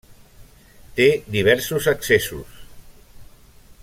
[0.99, 1.05] Té
[1.35, 2.65] diversos accessos.